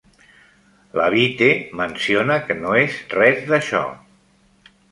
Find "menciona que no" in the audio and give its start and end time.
1.81-2.73